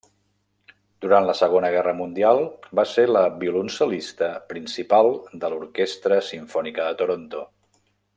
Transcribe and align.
Durant 1.03 1.25
la 1.29 1.33
Segona 1.41 1.69
Guerra 1.75 1.91
Mundial 1.99 2.41
va 2.79 2.85
ser 2.93 3.05
la 3.11 3.21
violoncel·lista 3.45 4.31
principal 4.55 5.11
de 5.45 5.53
l'Orquestra 5.53 6.19
Simfònica 6.31 6.89
de 6.89 6.97
Toronto. 7.03 7.45